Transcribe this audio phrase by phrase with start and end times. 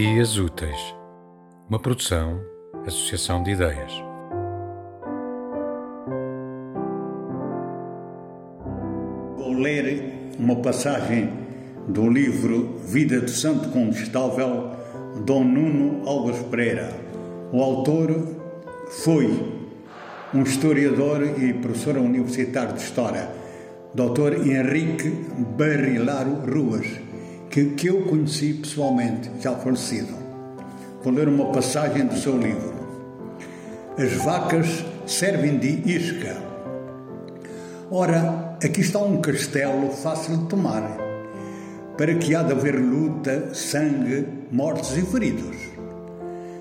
[0.00, 0.94] Dias Úteis,
[1.68, 2.40] uma produção,
[2.86, 3.92] associação de ideias.
[9.36, 11.28] Vou ler uma passagem
[11.88, 14.70] do livro Vida de Santo Condestável,
[15.26, 16.94] Dom Nuno Alves Pereira.
[17.52, 18.24] O autor
[19.02, 19.26] foi
[20.32, 23.28] um historiador e professor universitário de História,
[23.92, 24.46] Dr.
[24.46, 25.10] Henrique
[25.56, 26.86] Barrilaro Ruas,
[27.50, 30.14] que, que eu conheci pessoalmente, já falecido.
[31.02, 32.74] Vou ler uma passagem do seu livro.
[33.96, 36.36] As vacas servem de isca.
[37.90, 40.82] Ora, aqui está um castelo fácil de tomar,
[41.96, 45.56] para que há de haver luta, sangue, mortos e feridos.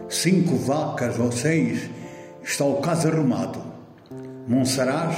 [0.09, 1.89] Cinco vacas ou seis
[2.41, 3.61] está o caso arrumado.
[4.47, 5.17] Monsaraz,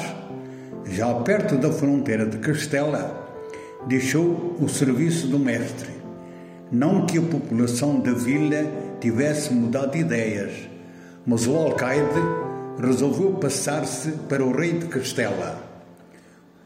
[0.86, 3.29] já perto da fronteira de Castela,
[3.88, 5.90] deixou o serviço do mestre.
[6.72, 8.66] Não que a população da vila
[9.00, 10.52] tivesse mudado de ideias,
[11.26, 12.20] mas o alcaide
[12.80, 15.64] resolveu passar-se para o rei de Castela.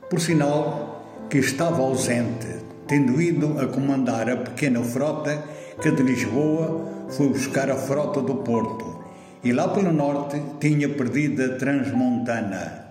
[0.09, 2.47] Por sinal que estava ausente,
[2.87, 5.43] tendo ido a comandar a pequena frota
[5.81, 9.03] que de Lisboa foi buscar a frota do Porto
[9.43, 12.85] e lá pelo norte tinha perdido a Transmontana.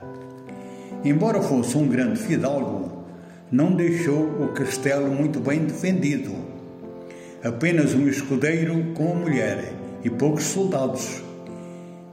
[1.04, 3.01] Embora fosse um grande fidalgo,
[3.52, 6.32] não deixou o castelo muito bem defendido.
[7.44, 11.22] Apenas um escudeiro com a mulher e poucos soldados.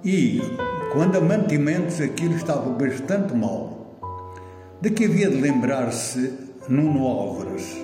[0.04, 0.42] E,
[0.92, 3.96] quando a mantimentos, aquilo estava bastante mal.
[4.82, 6.34] De que havia de lembrar-se
[6.68, 7.78] Nuno Álvares.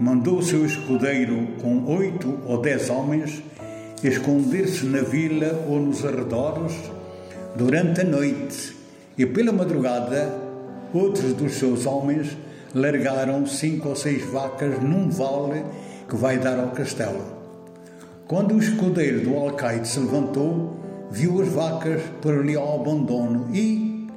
[0.00, 3.42] Mandou o seu escudeiro com oito ou dez homens
[4.02, 6.74] esconder-se na vila ou nos arredores
[7.56, 8.76] durante a noite
[9.16, 10.30] e pela madrugada
[10.92, 12.36] outros dos seus homens
[12.74, 15.64] largaram cinco ou seis vacas num vale
[16.08, 17.22] que vai dar ao castelo.
[18.26, 20.76] Quando o escudeiro do alcaide se levantou,
[21.10, 24.08] viu as vacas por ali ao abandono e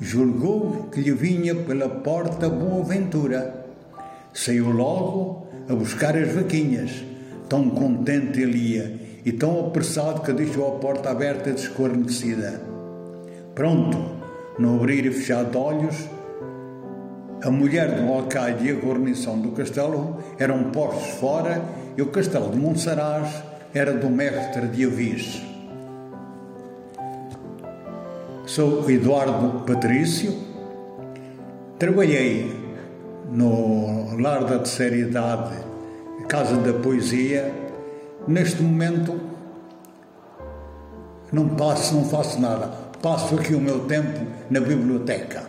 [0.00, 3.66] julgou que lhe vinha pela porta boa ventura.
[4.32, 7.04] Saiu logo a buscar as vaquinhas,
[7.48, 12.60] tão contente ele ia e tão apressado que deixou a porta aberta descornecida.
[13.54, 13.96] Pronto,
[14.58, 15.96] no abrir e fechar de olhos,
[17.44, 21.62] a mulher do alcaide e a guarnição do castelo eram postos fora
[21.94, 23.42] e o castelo de Monsaraz
[23.74, 25.42] era do mestre de Avis.
[28.46, 30.32] Sou Eduardo Patrício,
[31.78, 32.50] trabalhei
[33.30, 35.54] no Lar da Terceira Idade,
[36.28, 37.52] Casa da Poesia.
[38.26, 39.20] Neste momento
[41.30, 42.68] não passo, não faço nada.
[43.02, 45.42] Passo aqui o meu tempo na biblioteca.